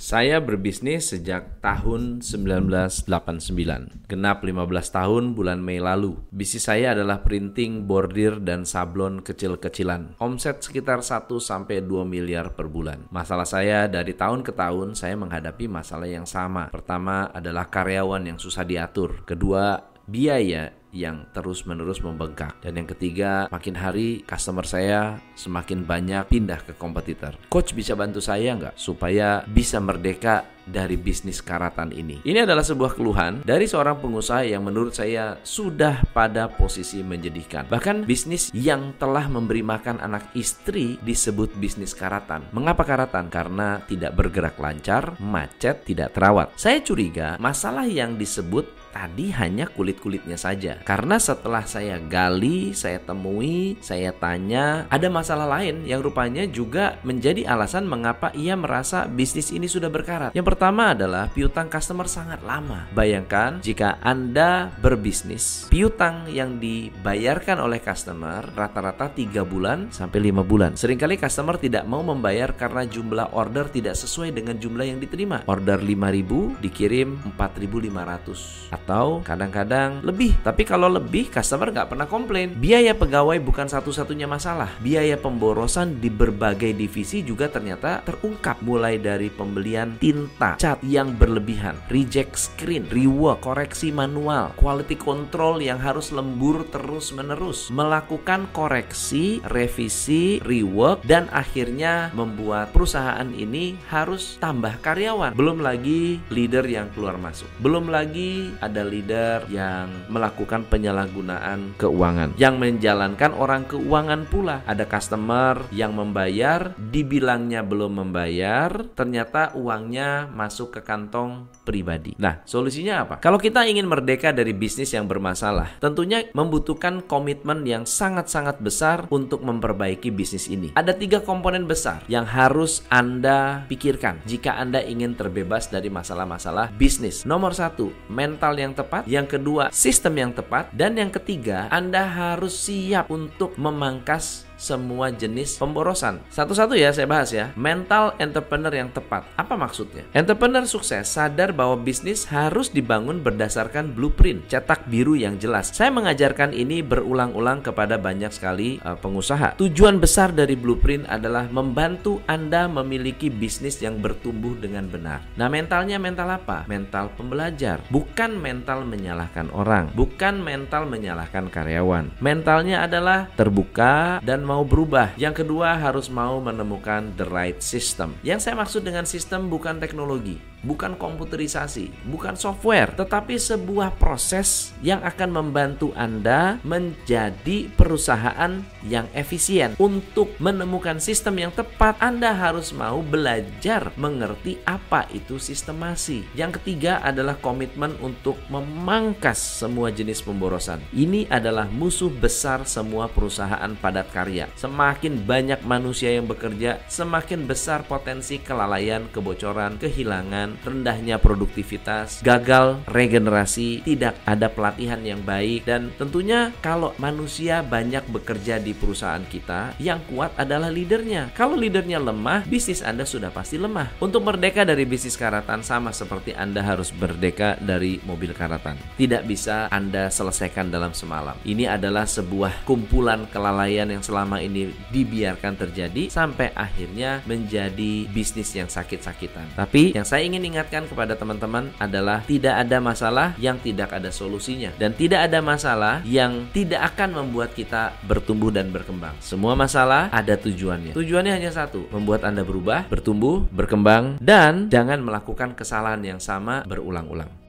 [0.00, 4.08] Saya berbisnis sejak tahun 1989.
[4.08, 6.16] Genap 15 tahun bulan Mei lalu.
[6.32, 10.16] Bisnis saya adalah printing, bordir, dan sablon kecil-kecilan.
[10.16, 13.12] Omset sekitar 1 sampai 2 miliar per bulan.
[13.12, 16.72] Masalah saya dari tahun ke tahun saya menghadapi masalah yang sama.
[16.72, 19.28] Pertama adalah karyawan yang susah diatur.
[19.28, 22.58] Kedua, biaya yang terus-menerus membengkak.
[22.62, 27.38] Dan yang ketiga, makin hari customer saya semakin banyak pindah ke kompetitor.
[27.50, 32.22] Coach bisa bantu saya nggak supaya bisa merdeka dari bisnis karatan ini?
[32.22, 37.66] Ini adalah sebuah keluhan dari seorang pengusaha yang menurut saya sudah pada posisi menjadikan.
[37.66, 42.46] Bahkan bisnis yang telah memberi makan anak istri disebut bisnis karatan.
[42.54, 43.26] Mengapa karatan?
[43.28, 46.54] Karena tidak bergerak lancar, macet, tidak terawat.
[46.54, 50.82] Saya curiga masalah yang disebut tadi hanya kulit-kulitnya saja.
[50.82, 57.46] Karena setelah saya gali, saya temui, saya tanya, ada masalah lain yang rupanya juga menjadi
[57.46, 60.34] alasan mengapa ia merasa bisnis ini sudah berkarat.
[60.34, 62.90] Yang pertama adalah piutang customer sangat lama.
[62.92, 70.74] Bayangkan jika Anda berbisnis, piutang yang dibayarkan oleh customer rata-rata 3 bulan sampai 5 bulan.
[70.74, 75.46] Seringkali customer tidak mau membayar karena jumlah order tidak sesuai dengan jumlah yang diterima.
[75.46, 80.36] Order 5000 dikirim 4500 atau kadang-kadang lebih.
[80.40, 82.54] Tapi kalau lebih customer nggak pernah komplain.
[82.56, 84.72] Biaya pegawai bukan satu-satunya masalah.
[84.80, 91.74] Biaya pemborosan di berbagai divisi juga ternyata terungkap mulai dari pembelian tinta, cat yang berlebihan,
[91.90, 101.02] reject screen, rework, koreksi manual, quality control yang harus lembur terus-menerus, melakukan koreksi, revisi, rework
[101.02, 105.34] dan akhirnya membuat perusahaan ini harus tambah karyawan.
[105.34, 107.50] Belum lagi leader yang keluar masuk.
[107.58, 114.62] Belum lagi ada leader yang melakukan penyalahgunaan keuangan, yang menjalankan orang keuangan pula.
[114.70, 122.18] Ada customer yang membayar, dibilangnya belum membayar, ternyata uangnya masuk ke kantong pribadi.
[122.18, 123.22] Nah, solusinya apa?
[123.22, 129.46] Kalau kita ingin merdeka dari bisnis yang bermasalah, tentunya membutuhkan komitmen yang sangat-sangat besar untuk
[129.46, 130.74] memperbaiki bisnis ini.
[130.74, 137.22] Ada tiga komponen besar yang harus Anda pikirkan jika Anda ingin terbebas dari masalah-masalah bisnis.
[137.22, 142.66] Nomor satu, mental yang tepat, yang kedua sistem yang tepat, dan yang ketiga Anda harus
[142.66, 146.20] siap untuk memangkas semua jenis pemborosan.
[146.28, 147.56] Satu-satu ya saya bahas ya.
[147.56, 149.24] Mental entrepreneur yang tepat.
[149.40, 150.04] Apa maksudnya?
[150.12, 155.72] Entrepreneur sukses sadar bahwa bisnis harus dibangun berdasarkan blueprint, cetak biru yang jelas.
[155.72, 159.56] Saya mengajarkan ini berulang-ulang kepada banyak sekali uh, pengusaha.
[159.56, 165.24] Tujuan besar dari blueprint adalah membantu Anda memiliki bisnis yang bertumbuh dengan benar.
[165.40, 166.68] Nah, mentalnya mental apa?
[166.68, 172.12] Mental pembelajar, bukan mental menyalahkan orang, bukan mental menyalahkan karyawan.
[172.20, 175.14] Mentalnya adalah terbuka dan mau berubah.
[175.14, 178.18] Yang kedua harus mau menemukan the right system.
[178.26, 185.00] Yang saya maksud dengan sistem bukan teknologi, bukan komputerisasi, bukan software, tetapi sebuah proses yang
[185.00, 189.76] akan membantu Anda menjadi perusahaan yang efisien.
[189.80, 196.24] Untuk menemukan sistem yang tepat, Anda harus mau belajar mengerti apa itu sistemasi.
[196.36, 200.80] Yang ketiga adalah komitmen untuk memangkas semua jenis pemborosan.
[200.92, 204.48] Ini adalah musuh besar semua perusahaan padat karya.
[204.56, 213.82] Semakin banyak manusia yang bekerja, semakin besar potensi kelalaian, kebocoran, kehilangan, rendahnya produktivitas, gagal regenerasi,
[213.84, 220.00] tidak ada pelatihan yang baik dan tentunya kalau manusia banyak bekerja di perusahaan kita, yang
[220.08, 221.32] kuat adalah leadernya.
[221.36, 224.00] Kalau leadernya lemah, bisnis Anda sudah pasti lemah.
[224.02, 228.78] Untuk merdeka dari bisnis karatan sama seperti Anda harus merdeka dari mobil karatan.
[228.96, 231.36] Tidak bisa Anda selesaikan dalam semalam.
[231.44, 238.68] Ini adalah sebuah kumpulan kelalaian yang selama ini dibiarkan terjadi sampai akhirnya menjadi bisnis yang
[238.68, 239.56] sakit-sakitan.
[239.56, 244.72] Tapi yang saya ingin ingatkan kepada teman-teman adalah tidak ada masalah yang tidak ada solusinya
[244.80, 249.12] dan tidak ada masalah yang tidak akan membuat kita bertumbuh dan berkembang.
[249.20, 250.96] Semua masalah ada tujuannya.
[250.96, 257.39] Tujuannya hanya satu, membuat Anda berubah, bertumbuh, berkembang dan jangan melakukan kesalahan yang sama berulang-ulang.